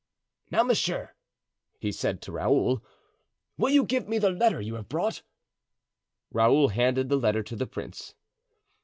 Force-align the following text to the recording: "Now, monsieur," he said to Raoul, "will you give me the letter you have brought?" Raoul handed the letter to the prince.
"Now, 0.49 0.63
monsieur," 0.63 1.11
he 1.79 1.91
said 1.91 2.23
to 2.23 2.31
Raoul, 2.31 2.83
"will 3.55 3.69
you 3.69 3.83
give 3.85 4.09
me 4.09 4.17
the 4.17 4.31
letter 4.31 4.59
you 4.59 4.73
have 4.73 4.89
brought?" 4.89 5.21
Raoul 6.31 6.69
handed 6.69 7.07
the 7.07 7.17
letter 7.19 7.43
to 7.43 7.55
the 7.55 7.67
prince. 7.67 8.15